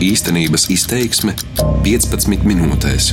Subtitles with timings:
[0.00, 1.34] Īstenības izteiksme
[1.84, 3.10] 15 minūtēs.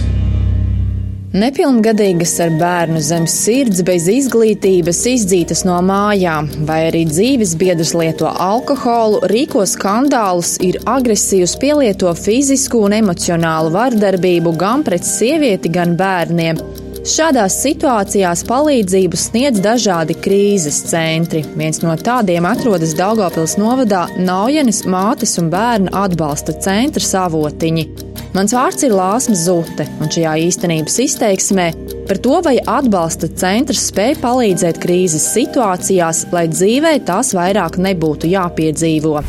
[1.36, 8.32] Nepilngadīgas ar bērnu zem sirds, bez izglītības, izdzītas no mājām, vai arī dzīves biedrs lieto
[8.32, 16.87] alkoholu, rīko skandālus, ir agresīvs, pielieto fizisku un emocionālu vardarbību gan pret sievieti, gan bērniem.
[17.08, 21.40] Šādās situācijās palīdzību sniedz dažādi krīzes centri.
[21.56, 27.86] Viens no tādiem atrodas Daugopils novadā Naujenes mātes un bērnu atbalsta centra savotiņi.
[28.36, 31.70] Mans vārds ir Lāsma Zute, un šajā īstenības izteiksmē
[32.10, 39.24] par to, vai atbalsta centrs spēj palīdzēt krīzes situācijās, lai dzīvē tās vairāk nebūtu jāpiedzīvo.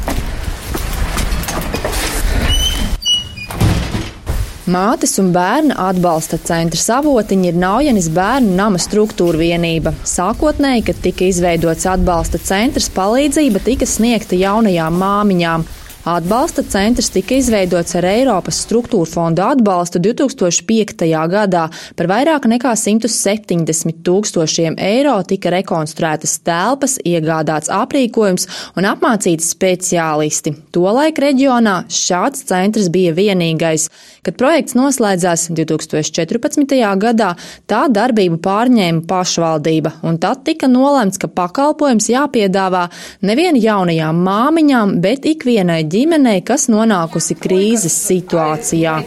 [4.69, 9.95] Mātes un bērna atbalsta centra savotiņa ir Naujenis bērnu nama struktūra vienība.
[10.05, 15.65] Sākotnēji, kad tika izveidots atbalsta centrs, palīdzība tika sniegta jaunajām māmiņām.
[16.05, 21.03] Atbalsta centrs tika izveidots ar Eiropas struktūra fonda atbalstu 2005.
[21.33, 21.65] gadā.
[21.99, 28.47] Par vairāk nekā 170 tūkstošiem eiro tika rekonstruētas telpas, iegādāts aprīkojums
[28.79, 30.55] un apmācīti speciālisti.
[30.73, 33.89] Tolaik reģionā šāds centrs bija vienīgais.
[34.23, 36.79] Kad projekts noslēdzās 2014.
[37.03, 37.33] gadā,
[37.67, 42.87] tā darbību pārņēma pašvaldība, un tad tika nolemts, ka pakalpojums jāpiedāvā
[43.27, 48.99] nevien jaunajām māmiņām, bet ikvienai ģimenei kas nonākusi krīzes situācijā.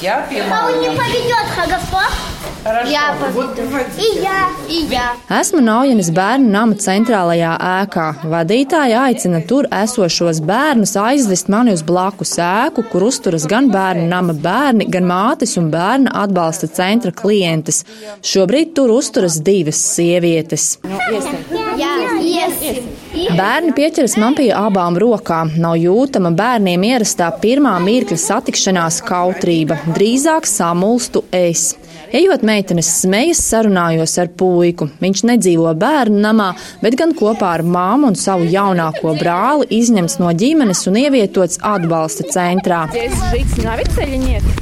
[0.00, 0.16] Jā,
[4.24, 5.08] jā, jā.
[5.36, 8.06] Esmu Naujenes bērnu nama centrālajā ēkā.
[8.32, 14.32] Vadītāja aicina tur esošos bērnus aizvest mani uz blakus ēku, kur uzturas gan bērnu nama
[14.46, 17.82] bērni, gan mātes un bērna atbalsta centra klientes.
[18.24, 20.78] Šobrīd tur uzturas divas sievietes.
[21.12, 21.53] Iesim.
[23.23, 25.49] Bērni pieķeras man pie abām rokām.
[25.57, 29.79] Nav jūtama bērniem ierastā pirmā mirkļa satikšanās kautrība.
[29.95, 31.71] Drīzāk samulstu es.
[32.13, 34.87] Ejot meitenes smejas, sarunājos ar puiku.
[35.01, 36.47] Viņš nedzīvo bērnu namā,
[36.81, 42.25] bet gan kopā ar māmu un savu jaunāko brāli izņemts no ģimenes un ievietots atbalsta
[42.33, 42.87] centrā.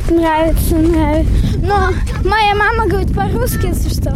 [0.10, 1.32] Нравится, нравится.
[1.64, 1.92] Но
[2.24, 4.16] моя мама говорит по-русски, если что.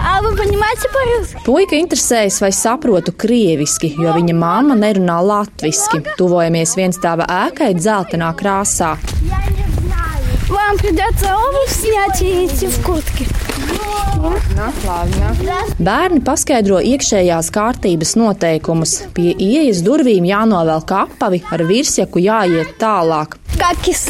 [0.00, 1.40] А вы понимаете по-русски?
[1.46, 6.02] Puika interesējas, vai saprotu krieviski, jo viņa mamma nerunā latviski.
[6.18, 8.94] Tuvojamies vienstāva ēkai dzeltenā krāsā.
[9.22, 10.22] Я не знаю.
[10.48, 13.26] Вам придется обувь снять и идти в куртке.
[15.79, 18.95] Bērni paskaidro iekšējās kārtības noteikumus.
[19.15, 23.37] Pie ieejas durvīm jānovelk apavi, ar virsjaku jāiet tālāk.
[23.59, 24.05] Kakis.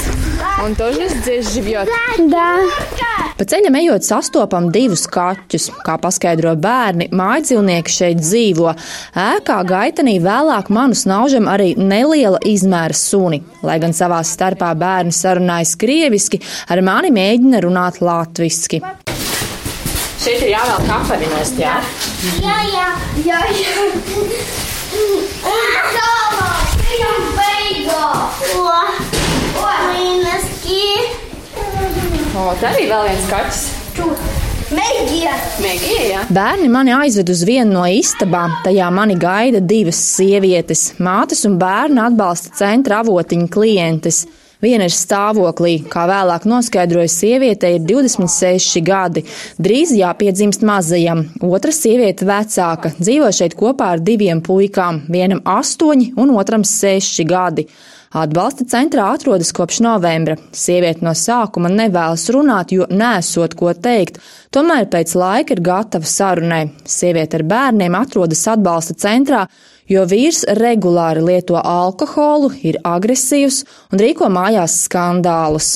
[0.63, 1.89] Un to jūs dzirdat živjot?
[1.89, 3.13] Jā.
[3.39, 5.69] Pa ceļam ejot sastopam divus kaķus.
[5.85, 8.73] Kā paskaidro bērni, mājdzīvnieki šeit dzīvo.
[9.23, 13.41] Ēkā gaitenī vēlāk manu snaužam arī neliela izmēra suni.
[13.63, 18.83] Lai gan savā starpā bērni sarunājas krieviski, ar mani mēģina runāt latviski.
[20.19, 21.77] Šeit ir jāvēl kaparinēs, jā?
[22.43, 22.87] Jā, jā.
[23.23, 23.85] Jā, jā.
[25.47, 26.73] Un tālāk.
[26.89, 28.41] Ejam beigās.
[28.59, 28.65] O.
[29.61, 29.69] O.
[29.93, 30.81] Līneski.
[32.35, 33.63] O, te arī vēl viens kaķis.
[34.75, 35.37] Megija.
[35.63, 36.25] Megija, jā?
[36.35, 38.59] Bērni mani aizved uz vienu no istabām.
[38.67, 44.25] Tajā mani gaida divas sievietes, mātes un bērnu atbalsta centra avotiņa klientes.
[44.59, 49.23] Viena ir stāvoklī, kā vēlāk noskaidroja sieviete, ir 26 gadi.
[49.55, 51.21] Drīz jāpiedzimst mazajam.
[51.47, 57.65] Otra sieviete vecāka, dzīvo šeit kopā ar diviem puikām, vienam astoņi un otram seši gadi.
[58.19, 60.35] Atbalsta centrā atrodas kopš novembra.
[60.51, 64.19] Sieviete no sākuma nevēlas runāt, jo nesot ko teikt.
[64.51, 66.63] Tomēr pēc laika ir gatava sarunai.
[66.83, 69.45] Sieviete ar bērniem atrodas atbalsta centrā,
[69.89, 73.63] jo vīrs regulāri lieto alkoholu, ir agresīvs
[73.93, 75.71] un rīko mājās skandālus.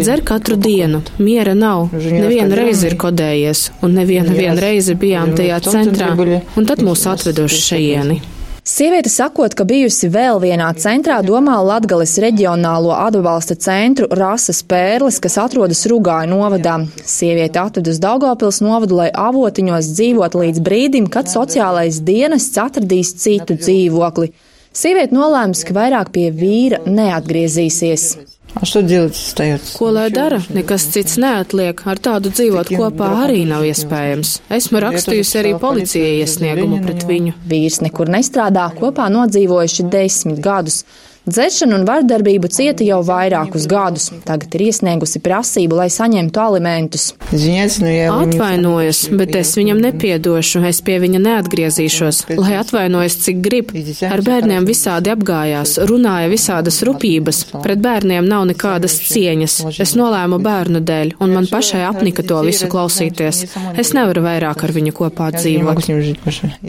[0.00, 1.88] Dzer katru dienu, miera nav.
[1.94, 6.12] Nevienu reizi ir kodējies, un nevienu reizi bijām tajā centrā,
[6.58, 8.20] un tad mūs atveduši šajieni.
[8.64, 15.38] Sieviete sakot, ka bijusi vēl vienā centrā, domā Latgales reģionālo atbalsta centru Rases Pērles, kas
[15.40, 16.74] atrodas Rugāju novadā.
[17.00, 23.56] Sieviete atved uz Daugavpils novadu, lai avotiņos dzīvot līdz brīdim, kad sociālais dienests atradīs citu
[23.56, 24.34] dzīvokli.
[24.76, 28.10] Sieviete nolēmusi, ka vairāk pie vīra neatgriezīsies.
[28.55, 29.77] А что делать остается?
[29.77, 30.39] Ko lai dara?
[30.49, 31.81] Nekas cits neatliek.
[31.83, 34.37] Ar tādu dzīvot kopā arī nav iespējams.
[34.57, 37.35] Esmu rakstījusi arī policijai iesniegumu pret viņu.
[37.51, 40.85] Vīrs nekur nestrādā, kopā nodzīvojuši desmit gadus.
[41.28, 44.06] Dzeršanu un vardarbību cieta jau vairākus gadus.
[44.24, 47.10] Tagad ir iesniegusi prasību, lai saņemtu alimentus.
[47.30, 52.22] Atvainojos, bet es viņam nepiedošu, es pie viņa neatgriezīšos.
[52.40, 53.74] Lai atvainojas, cik grib.
[54.08, 57.42] Ar bērniem visādi apgājās, runāja visādas rupības.
[57.60, 59.58] Pret bērniem nav nekādas cieņas.
[59.76, 63.44] Es nolēmu bērnu dēļ, un man pašai apnika to visu klausīties.
[63.76, 65.84] Es nevaru vairāk ar viņu kopā dzīvot.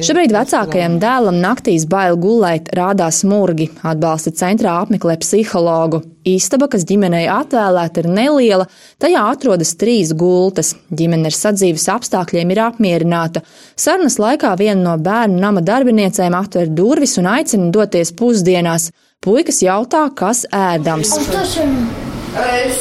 [0.04, 3.72] Šobrīd vecākajam dēlam naktīs bail gulēt, rādās murgi.
[3.88, 6.01] Atbalsta centrā apmeklē psihologu.
[6.27, 8.67] Istaba, kas ģimenei atvēlēta, ir neliela,
[9.03, 10.75] tajā atrodas trīs gultas.
[10.89, 13.45] Ģimene ar sadzīves apstākļiem ir apmierināta.
[13.77, 18.91] Sarunas laikā viena no bērnu nama darbiniecēm atver durvis un aicina doties pusdienās.
[19.21, 21.13] Puikas jautā, kas ēdams.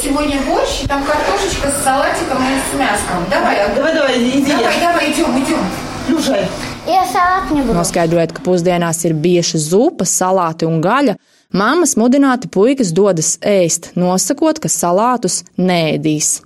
[0.02, 3.24] Сегодня борщ, там картошечка с салатиком и с мяском.
[3.30, 4.52] Давай, давай, давай, иди.
[4.52, 5.64] Давай, давай, идем, идем.
[6.06, 6.46] Слушай.
[6.86, 11.16] Noskaidrojot, ka pusdienās ir bieša zupa, salāti un gaļa,
[11.51, 16.37] Māmas mudināti puikas dodas ēst, nosakot, ka salātus nēdīs.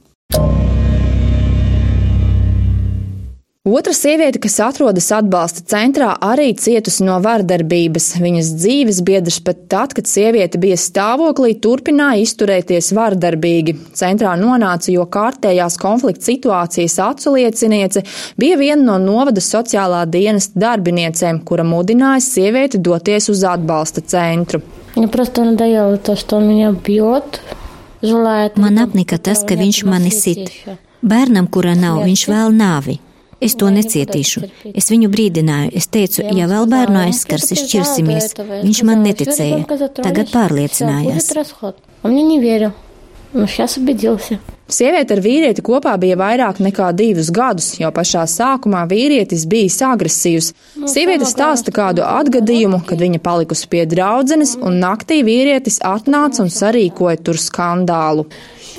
[3.65, 8.11] Otra sieviete, kas atrodas atbalsta centrā, arī cietusi no vardarbības.
[8.21, 13.73] Viņas dzīves biedrs pat tad, kad sieviete bija stāvoklī, turpināja izturēties vardarbīgi.
[13.97, 18.05] Centrā nonāca, jo kārtējās konflikta situācijas aculieciniece
[18.41, 24.61] bija viena no novada sociālā dienesta darbiniecēm, kura mudināja sievieti doties uz atbalsta centru.
[24.96, 27.40] Мне просто надоело то, что он меня бьет,
[28.02, 28.56] желает.
[28.56, 30.50] Man apnika tas, ka viņš mani sit.
[31.02, 32.98] Bērnam, kura nav, viņš vēl nāvi.
[33.40, 34.42] Es to necietīšu.
[34.76, 35.70] Es viņu brīdināju.
[35.72, 38.34] Es teicu, ja vēl bērnu aizskars, šķirsimies.
[38.36, 39.64] Viņš man neticēja.
[39.96, 41.30] Tagad pārliecinājās.
[43.34, 43.46] Он мне не верил.
[43.46, 44.38] Nu, šis убедился.
[44.70, 47.72] Sieviete ar vīrieti kopā bija vairāk nekā divus gadus.
[47.78, 50.52] Jau pašā sākumā vīrietis bijis agresīvs.
[50.78, 56.50] Nu, Sieviete stāsta kādu atgadījumu, kad viņa palikusi pie draudzenes, un naktī vīrietis atnāca un
[56.54, 58.26] sarīkoja tur skandālu.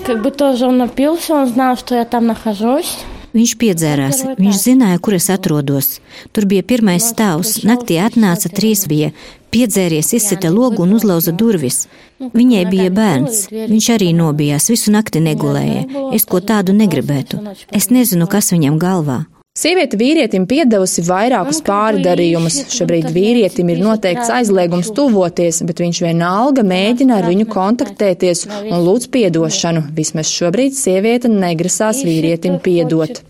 [0.05, 2.97] Как бы тоже он напился, он знал, что я там нахожусь.
[3.31, 6.01] Viņš piedzērās, viņš zināja, kur es atrodos.
[6.35, 9.13] Tur bija pirmais stāvs, naktī atnāca trīs bija,
[9.56, 11.86] piedzēries, izsita logu un uzlauza durvis.
[12.20, 15.86] Viņai bija bērns, viņš arī nobijās, visu nakti negulēja.
[16.16, 17.40] Es ko tādu negribētu.
[17.72, 19.24] Es nezinu, kas viņam galvā.
[19.56, 22.58] Sieviete vīrietim piedevusi vairākus pārdarījumus.
[22.74, 29.08] Šobrīd vīrietim ir noteikts aizliegums tuvoties, bet viņš vienalga mēģina ar viņu kontaktēties un lūdz
[29.16, 29.86] piedošanu.
[29.96, 33.22] Vismaz šobrīd sieviete negrasās vīrietim piedot.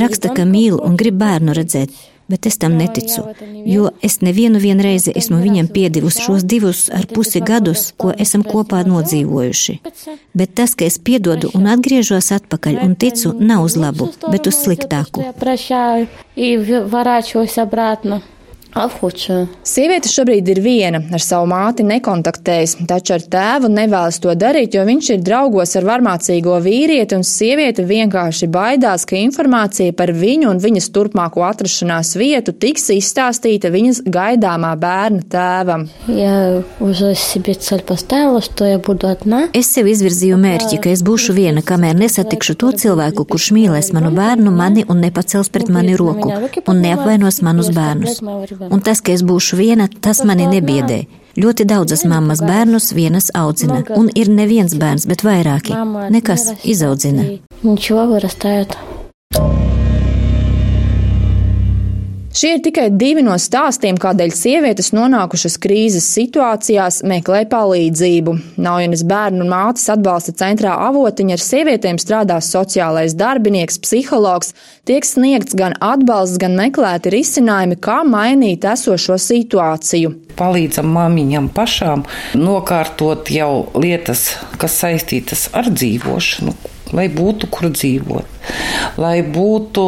[0.00, 1.92] Raksta, ka mīl un grib bērnu redzēt
[2.28, 3.22] bet es tam neticu,
[3.66, 8.84] jo es nevienu reizi esmu viņam piedevusi šos divus ar pusi gadus, ko esam kopā
[8.88, 9.78] nodzīvojuši.
[10.34, 14.60] Bet tas, ka es piedodu un atgriežos atpakaļ un ticu, nav uz labu, bet uz
[14.64, 15.24] sliktāku.
[18.74, 19.44] Aphuču.
[19.62, 24.82] Sieviete šobrīd ir viena, ar savu māti nekontaktējas, taču ar tēvu nevēlas to darīt, jo
[24.88, 30.62] viņš ir draugos ar varmācīgo vīrieti, un sieviete vienkārši baidās, ka informācija par viņu un
[30.62, 35.86] viņas turpmāko atrašanās vietu tiks izstāstīta viņas gaidāmā bērna tēvam.
[36.10, 36.34] Ja
[39.54, 44.10] es sev izvirzīju mērķi, ka es būšu viena, kamēr nesatikšu to cilvēku, kurš mīlēs manu
[44.18, 48.18] bērnu, mani un nepacels pret mani roku un neapvainos manus bērnus
[48.70, 51.04] un tas, ka es būšu viena, tas mani nebiedē.
[51.34, 55.74] Ļoti daudzas mammas bērnus vienas audzina, un ir neviens bērns, bet vairāki.
[56.14, 57.26] Nekas izaudzina.
[57.64, 58.78] Viņš jau var stāvēt.
[62.34, 68.34] Šie ir tikai divi no stāstiem, kādēļ sievietes nonākušas krīzes situācijās meklē palīdzību.
[68.58, 74.50] Naujienas bērnu un mātes atbalsta centrā avotiņa ar sievietēm strādā sociālais darbinieks, psihologs,
[74.82, 80.10] tiek sniegts gan atbalsts, gan meklēti risinājumi, kā mainīt esošo situāciju.
[80.34, 82.02] Palīdzam māmiņām pašām
[82.34, 86.58] nokārtot jau lietas, kas saistītas ar dzīvošanu,
[86.94, 88.38] lai būtu kur dzīvot,
[89.02, 89.84] lai būtu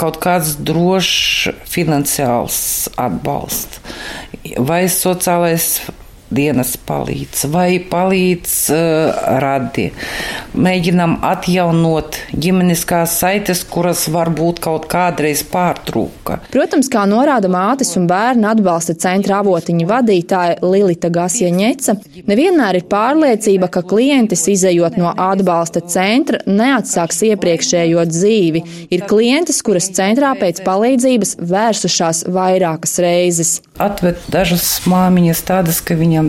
[0.00, 2.60] kaut kāds drošs finansiāls
[3.00, 3.80] atbalsts.
[4.58, 5.80] Vai sociālais
[6.34, 9.88] dienas palīdz vai palīdz uh, radi.
[10.52, 16.38] Mēģinam atjaunot ģimeniskās saites, kuras varbūt kaut kādreiz pārtrūka.
[16.52, 21.96] Protams, kā norāda mātes un bērnu atbalsta centra avotiņa vadītāja Lilita Gasieņeca,
[22.28, 28.64] nevienmēr ir pārliecība, ka klientis izējot no atbalsta centra neatsāks iepriekšējo dzīvi.
[28.92, 33.56] Ir klientes, kuras centrā pēc palīdzības vērsušās vairākas reizes.
[33.80, 36.28] Atved dažas māmiņas tādas, ka viņam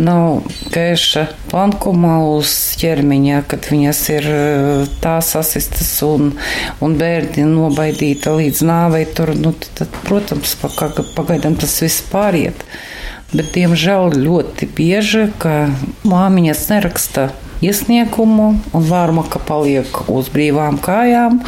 [0.00, 6.32] nav kēša plankuma uz ķermeņa, kad viņas ir eh, tā sasistas un,
[6.80, 10.54] un bērni nobaidīta līdz nāvei, tur, nu, tad, protams,
[11.16, 12.64] pagaidām tas viss pāriet.
[13.30, 15.68] Bet, diemžēl, ļoti bieži, ka
[16.08, 17.28] māmiņas neraksta
[17.64, 21.40] iesniegumu, un vārmaka paliek uz brīvām kājām,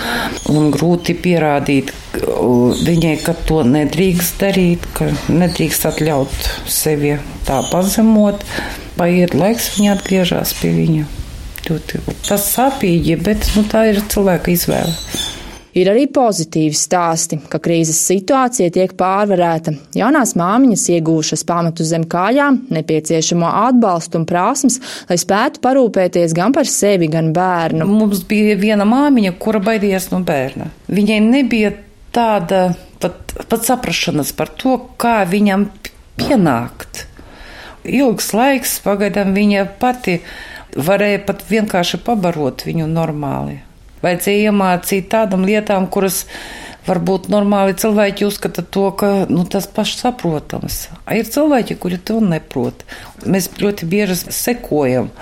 [0.53, 7.17] un grūti pierādīt viņai, ka to nedrīkst darīt, ka nedrīkst atļaut sevi
[7.49, 8.45] tā pazemot.
[8.99, 11.09] Paiet laiks, viņa atgriežas pie viņa.
[12.27, 14.93] Tas sāpīgi, bet nu, tā ir cilvēka izvēle.
[15.73, 19.73] Ir arī pozitīvi stāsti, ka krīzes situācija tiek pārvarēta.
[19.97, 24.77] Jaunās māmiņas iegūšas pamatu zem kājām, nepieciešamo atbalstu un prasmes,
[25.09, 27.89] lai spētu parūpēties gan par sevi, gan bērnu.
[27.89, 30.69] Mums bija viena māmiņa, kura baidījās no bērna.
[30.93, 31.73] Viņai nebija
[32.13, 35.71] tāda pat, pat saprašanas par to, kā viņam
[36.21, 37.07] pienākt.
[37.89, 40.21] Ilgs laiks, pagaidām viņa pati
[40.77, 43.63] varēja pat vienkārši pabarot viņu normāli.
[44.03, 46.25] Vajadzēja iemācīt tādām lietām, kuras
[46.87, 50.89] varbūt normāli cilvēki uzskata to, ka nu, tas pašsaprotams.
[51.15, 52.83] Ir cilvēki, kuri to neprot.
[53.23, 55.13] Mēs ļoti bieži sekojam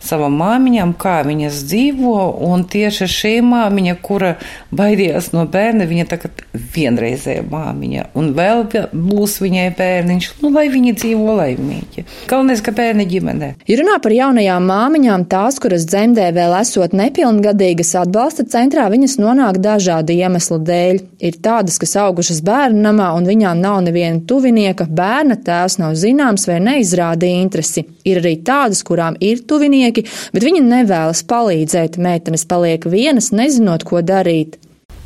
[0.00, 2.16] savam māmiņam, kā viņas dzīvo,
[2.46, 4.34] un tieši šī māmiņa, kura
[4.74, 6.42] baidījās no bērna, viņa tagad
[6.74, 12.06] vienreizēja māmiņa, un vēl būs viņai bērniņš, nu, lai viņi dzīvo laimīgi.
[12.30, 13.50] Galvenais, ka bērni ģimenē.
[13.68, 19.60] Ja runā par jaunajām māmiņām, tās, kuras dzemdē vēl esot nepilngadīgas atbalsta centrā, viņas nonāk
[19.62, 21.02] dažādu iemeslu dēļ.
[21.20, 26.46] Ir tādas, kas augušas bērnu namā, un viņām nav neviena tuvinieka, bērna tēvs nav zināms
[26.48, 27.84] vai neizrādīja interesi.
[28.08, 31.98] Ir arī tādas, kurām ir tuvinieki, darbinieki, bet viņi nevēlas palīdzēt.
[31.98, 34.58] Meitenes paliek vienas, nezinot, ko darīt.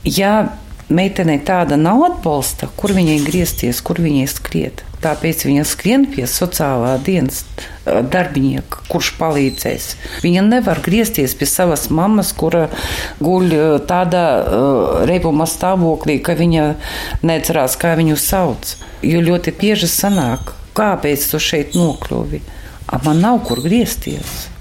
[0.05, 0.53] Ja
[0.89, 4.85] meitenei tāda nav atbalsta, kur viņai griezties, kur viņai skriet.
[5.05, 7.45] Tāpēc viņa skrien pie sociālā dienas
[7.85, 9.97] darbinieka, kurš palīdzēs.
[10.25, 12.71] Viņa nevar griezties pie savas mammas, kura
[13.21, 16.71] guļ tādā uh, reibuma stāvoklī, ka viņa
[17.23, 18.77] neatcerās, kā viņu sauc.
[19.05, 22.41] Jo ļoti bieži sanāk, kāpēc tu šeit nokļuvi.
[23.05, 24.54] Man nav kur griezties.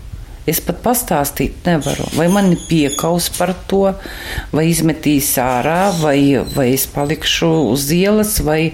[0.50, 3.94] Es pat pastāstīt nevaru, vai mani piekaus par to,
[4.52, 6.18] vai izmetīs ārā, vai,
[6.56, 8.74] vai es palikšu uz ielas, vai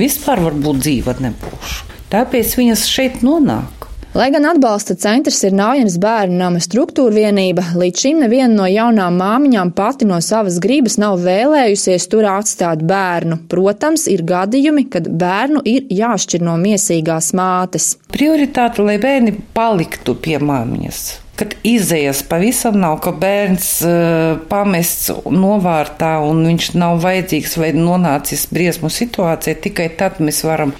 [0.00, 1.90] vispār varbūt dzīva nebūšu.
[2.10, 3.89] Tāpēc viņas šeit nonāk.
[4.10, 9.14] Lai gan atbalsta centrs ir Nājas bērnu nama struktūra vienība, līdz šim neviena no jaunām
[9.20, 13.38] māmiņām pati no savas gribas nav vēlējusies tur atstāt bērnu.
[13.52, 17.92] Protams, ir gadījumi, kad bērnu ir jāšķir no miesīgās mātes.
[18.10, 21.06] Prioritāte, lai bērni paliktu pie māmiņas
[21.40, 28.44] kad izējas pavisam nav, ka bērns uh, pamests novārtā un viņš nav vajadzīgs vai nonācis
[28.52, 30.74] briesmu situācijā, tikai tad mēs varam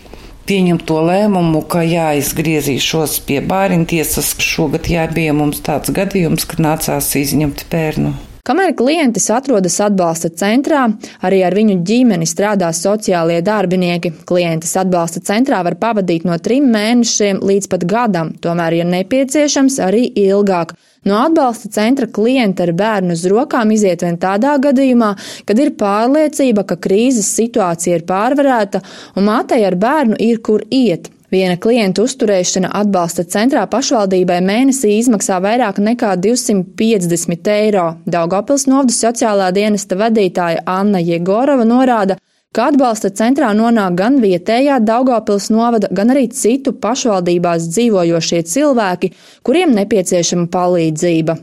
[0.50, 4.34] pieņemt to lēmumu, ka jāizgriezīšos pie bāriņtiesas.
[4.42, 8.16] Šogad jā, bija mums tāds gadījums, kad nācās izņemt bērnu.
[8.50, 10.86] Kamēr klientis atrodas atbalsta centrā,
[11.22, 14.10] arī ar viņu ģimeni strādā sociālie darbinieki.
[14.26, 20.08] Klientis atbalsta centrā var pavadīt no trim mēnešiem līdz pat gadam, tomēr, ja nepieciešams, arī
[20.24, 20.74] ilgāk.
[21.08, 25.14] No atbalsta centra klienta ar bērnu uz rokām iziet vien tādā gadījumā,
[25.48, 28.82] kad ir pārliecība, ka krīzes situācija ir pārvarēta
[29.16, 31.08] un mātei ar bērnu ir kur iet.
[31.30, 37.84] Viena klienta uzturēšana atbalsta centrā pašvaldībai mēnesī izmaksā vairāk nekā 250 eiro.
[38.04, 42.18] Daugopils novada sociālā dienesta vadītāja Anna Jegorova norāda,
[42.56, 49.12] ka atbalsta centrā nonāk gan vietējā Daugopils novada, gan arī citu pašvaldībās dzīvojošie cilvēki,
[49.46, 51.38] kuriem nepieciešama palīdzība.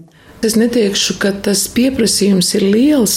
[0.45, 3.15] Es neteikšu, ka tas pieprasījums ir liels,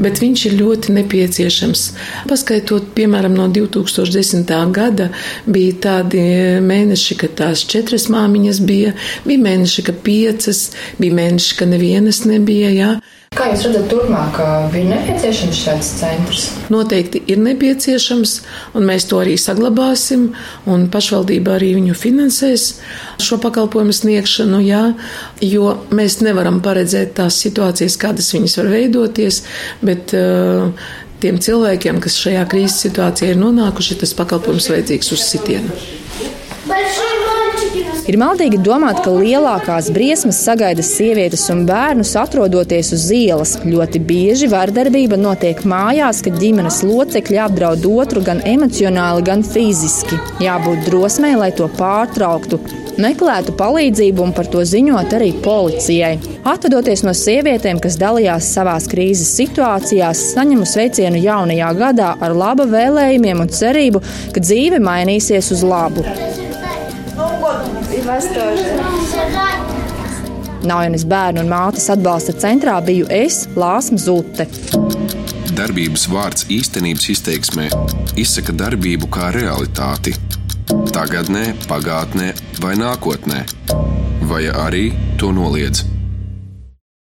[0.00, 1.82] bet viņš ir ļoti nepieciešams.
[2.30, 4.48] Paskaitot, piemēram, no 2010.
[4.72, 5.10] gada
[5.44, 6.22] bija tādi
[6.64, 8.94] mēneši, kad tās četras māmiņas bija,
[9.28, 10.62] bija mēneši, ka piecas,
[11.02, 12.72] bija mēneši, ka nevienas nebija.
[12.78, 12.90] Jā.
[13.36, 14.38] Kā jūs redzat, turpmāk
[14.78, 16.44] ir nepieciešams šāds centrs?
[16.72, 18.32] Noteikti ir nepieciešams,
[18.78, 20.30] un mēs to arī saglabāsim,
[20.70, 22.64] un pašvaldība arī viņu finansēs
[23.22, 24.84] šo pakalpojumu sniegšanu, jā,
[25.44, 29.42] jo mēs nevaram paredzēt tās situācijas, kādas viņas var veidoties,
[29.84, 30.72] bet uh,
[31.22, 35.78] tiem cilvēkiem, kas šajā krīzes situācijā ir nonākuši, tas pakalpojums vajadzīgs uz sitienu.
[38.08, 43.50] Ir maldīgi domāt, ka lielākās briesmas sagaida sievietes un bērnus atrodoties uz ielas.
[43.68, 50.16] Ļoti bieži vardarbība notiek mājās, kad ģimenes locekļi apdraud otru gan emocionāli, gan fiziski.
[50.40, 52.62] Jābūt drosmei, lai to pārtrauktu.
[52.98, 56.16] Meklētu palīdzību un par to ziņot arī policijai.
[56.48, 63.44] Atvadoties no sievietēm, kas dalījās savās krīzes situācijās, saņemu sveicienu jaunajā gadā ar laba vēlējumiem
[63.44, 66.08] un cerību, ka dzīve mainīsies uz labu.
[70.64, 74.46] Naujanis bērnu un mātes atbalsta centrā biju es, Lāsma Zute.
[75.58, 77.68] Darbības vārds īstenības izteiksmē
[78.16, 80.16] izsaka darbību kā realitāti.
[80.94, 82.32] Tagatnē, pagātnē
[82.64, 83.44] vai nākotnē,
[84.32, 84.88] vai arī
[85.20, 85.97] to noliedz.